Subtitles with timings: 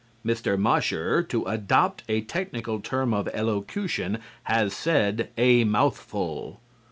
[0.25, 0.57] Mr.
[0.57, 6.59] Mosher, to adopt a technical term of elocution, has said a mouthful.